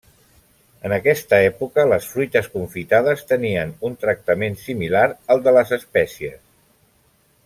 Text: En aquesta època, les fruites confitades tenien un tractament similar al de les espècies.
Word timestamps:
En 0.87 0.95
aquesta 0.95 1.37
època, 1.49 1.83
les 1.91 2.07
fruites 2.13 2.49
confitades 2.55 3.23
tenien 3.33 3.75
un 3.91 3.99
tractament 4.07 4.59
similar 4.63 5.07
al 5.35 5.45
de 5.49 5.55
les 5.61 5.75
espècies. 5.79 6.41